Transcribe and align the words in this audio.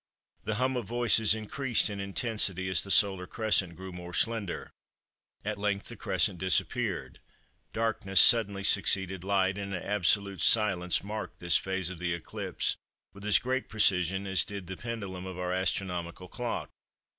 The 0.45 0.55
hum 0.55 0.75
of 0.77 0.87
voices 0.87 1.35
increased 1.35 1.87
in 1.87 1.99
intensity 1.99 2.67
as 2.69 2.81
the 2.81 2.89
solar 2.89 3.27
crescent 3.27 3.75
grew 3.75 3.91
more 3.91 4.15
slender; 4.15 4.71
at 5.45 5.59
length 5.59 5.89
the 5.89 5.95
crescent 5.95 6.39
disappeared, 6.39 7.19
darkness 7.71 8.19
suddenly 8.19 8.63
succeeded 8.63 9.23
light, 9.23 9.59
and 9.59 9.75
an 9.75 9.83
absolute 9.83 10.41
silence 10.41 11.03
marked 11.03 11.37
this 11.37 11.57
phase 11.57 11.91
of 11.91 11.99
the 11.99 12.15
eclipse 12.15 12.75
with 13.13 13.23
as 13.25 13.37
great 13.37 13.69
precision 13.69 14.25
as 14.25 14.43
did 14.43 14.65
the 14.65 14.75
pendulum 14.75 15.27
of 15.27 15.37
our 15.37 15.53
astronomical 15.53 16.27
clock. 16.27 16.71